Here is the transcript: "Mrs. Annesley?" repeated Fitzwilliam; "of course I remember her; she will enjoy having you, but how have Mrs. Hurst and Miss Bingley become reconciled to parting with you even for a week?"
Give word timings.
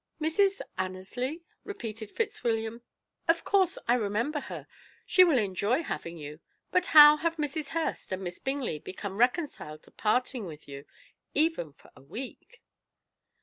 "Mrs. 0.19 0.61
Annesley?" 0.79 1.43
repeated 1.63 2.11
Fitzwilliam; 2.11 2.81
"of 3.27 3.43
course 3.43 3.77
I 3.87 3.93
remember 3.93 4.39
her; 4.39 4.65
she 5.05 5.23
will 5.23 5.37
enjoy 5.37 5.83
having 5.83 6.17
you, 6.17 6.39
but 6.71 6.87
how 6.87 7.17
have 7.17 7.35
Mrs. 7.35 7.67
Hurst 7.67 8.11
and 8.11 8.23
Miss 8.23 8.39
Bingley 8.39 8.79
become 8.79 9.17
reconciled 9.19 9.83
to 9.83 9.91
parting 9.91 10.47
with 10.47 10.67
you 10.67 10.85
even 11.35 11.71
for 11.73 11.91
a 11.95 12.01
week?" 12.01 12.63